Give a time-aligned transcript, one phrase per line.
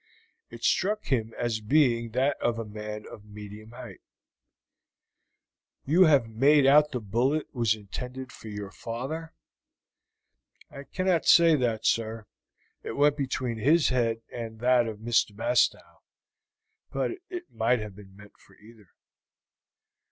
[0.49, 4.01] It struck him as being that of a man of medium height.
[5.85, 9.35] "You have made out that the bullet was intended for your father?"
[10.71, 12.25] "I cannot say that, sir,
[12.81, 15.35] it went between his head and that of Mr.
[15.35, 16.01] Bastow,
[16.91, 18.89] but it might have been meant for either."